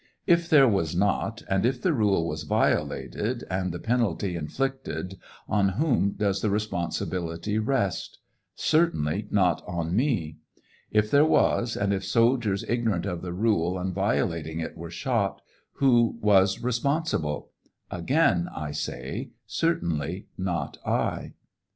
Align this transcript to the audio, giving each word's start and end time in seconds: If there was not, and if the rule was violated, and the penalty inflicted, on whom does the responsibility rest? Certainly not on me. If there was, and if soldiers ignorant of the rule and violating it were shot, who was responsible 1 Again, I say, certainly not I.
If 0.25 0.49
there 0.49 0.67
was 0.67 0.95
not, 0.95 1.43
and 1.47 1.63
if 1.63 1.79
the 1.79 1.93
rule 1.93 2.27
was 2.27 2.41
violated, 2.41 3.43
and 3.51 3.71
the 3.71 3.77
penalty 3.77 4.35
inflicted, 4.35 5.19
on 5.47 5.69
whom 5.77 6.13
does 6.13 6.41
the 6.41 6.49
responsibility 6.49 7.59
rest? 7.59 8.17
Certainly 8.55 9.27
not 9.29 9.63
on 9.67 9.95
me. 9.95 10.37
If 10.89 11.11
there 11.11 11.23
was, 11.23 11.77
and 11.77 11.93
if 11.93 12.03
soldiers 12.03 12.65
ignorant 12.67 13.05
of 13.05 13.21
the 13.21 13.31
rule 13.31 13.77
and 13.77 13.93
violating 13.93 14.59
it 14.59 14.75
were 14.75 14.89
shot, 14.89 15.39
who 15.73 16.17
was 16.19 16.63
responsible 16.63 17.51
1 17.89 18.01
Again, 18.01 18.49
I 18.55 18.71
say, 18.71 19.29
certainly 19.45 20.25
not 20.35 20.79
I. 20.83 21.33